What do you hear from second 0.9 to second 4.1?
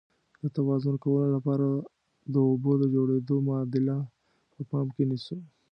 کولو لپاره د اوبو د جوړیدو معادله